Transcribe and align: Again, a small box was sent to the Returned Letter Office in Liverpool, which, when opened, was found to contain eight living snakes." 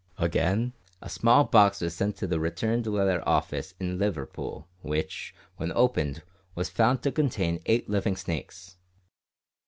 Again, 0.17 0.73
a 0.99 1.09
small 1.11 1.43
box 1.43 1.79
was 1.79 1.95
sent 1.95 2.15
to 2.15 2.25
the 2.25 2.39
Returned 2.39 2.87
Letter 2.87 3.21
Office 3.23 3.75
in 3.79 3.99
Liverpool, 3.99 4.67
which, 4.81 5.35
when 5.57 5.71
opened, 5.73 6.23
was 6.55 6.69
found 6.69 7.03
to 7.03 7.11
contain 7.11 7.61
eight 7.67 7.87
living 7.87 8.15
snakes." 8.15 8.77